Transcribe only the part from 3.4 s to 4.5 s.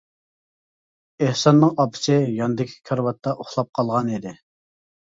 ئۇخلاپ قالغانىدى.